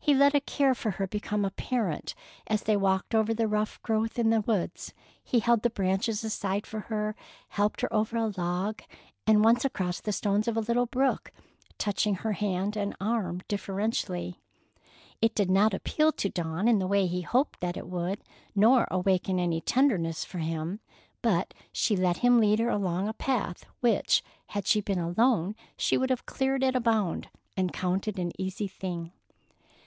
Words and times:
He 0.00 0.14
let 0.14 0.34
a 0.34 0.40
care 0.40 0.74
for 0.74 0.92
her 0.92 1.06
become 1.06 1.44
apparent: 1.44 2.14
as 2.46 2.62
they 2.62 2.78
walked 2.78 3.14
over 3.14 3.34
the 3.34 3.46
rough 3.46 3.82
growth 3.82 4.18
in 4.18 4.30
the 4.30 4.40
woods, 4.40 4.94
he 5.22 5.40
held 5.40 5.60
the 5.60 5.68
branches 5.68 6.24
aside 6.24 6.66
for 6.66 6.80
her, 6.80 7.08
and 7.08 7.16
helped 7.50 7.82
her 7.82 7.92
over 7.92 8.16
a 8.16 8.28
log, 8.34 8.80
and 9.26 9.44
once 9.44 9.66
across 9.66 10.00
the 10.00 10.12
stones 10.12 10.48
of 10.48 10.56
a 10.56 10.60
little 10.60 10.86
brook, 10.86 11.30
touching 11.76 12.14
her 12.14 12.32
hand 12.32 12.74
and 12.74 12.96
arm 12.98 13.42
deferentially. 13.48 14.40
It 15.20 15.34
did 15.34 15.50
not 15.50 15.74
appeal 15.74 16.12
to 16.12 16.30
Dawn 16.30 16.68
in 16.68 16.78
the 16.78 16.86
way 16.86 17.04
he 17.06 17.20
hoped 17.20 17.60
that 17.60 17.76
it 17.76 17.86
would, 17.86 18.22
nor 18.54 18.88
awaken 18.90 19.38
any 19.38 19.60
tenderness 19.60 20.24
for 20.24 20.38
him, 20.38 20.80
but 21.20 21.52
she 21.70 21.94
let 21.96 22.18
him 22.18 22.38
lead 22.40 22.60
her 22.60 22.70
along 22.70 23.08
a 23.08 23.12
path 23.12 23.66
which, 23.80 24.24
had 24.46 24.66
she 24.66 24.80
been 24.80 24.98
alone, 25.00 25.54
she 25.76 25.98
would 25.98 26.08
have 26.08 26.24
cleared 26.24 26.64
at 26.64 26.74
a 26.76 26.80
bound, 26.80 27.28
and 27.58 27.74
counted 27.74 28.18
an 28.18 28.32
easy 28.38 28.66
thing. 28.68 29.12